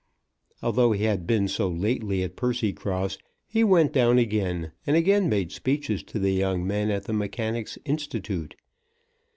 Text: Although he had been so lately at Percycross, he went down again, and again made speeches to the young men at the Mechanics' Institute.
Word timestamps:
Although 0.63 0.93
he 0.93 1.03
had 1.03 1.27
been 1.27 1.47
so 1.47 1.69
lately 1.69 2.23
at 2.23 2.35
Percycross, 2.35 3.19
he 3.47 3.63
went 3.63 3.93
down 3.93 4.17
again, 4.17 4.71
and 4.87 4.95
again 4.95 5.29
made 5.29 5.51
speeches 5.51 6.01
to 6.05 6.17
the 6.17 6.31
young 6.33 6.65
men 6.65 6.89
at 6.89 7.03
the 7.03 7.13
Mechanics' 7.13 7.77
Institute. 7.85 8.55